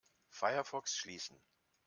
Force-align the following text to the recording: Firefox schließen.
Firefox 0.31 0.95
schließen. 0.95 1.39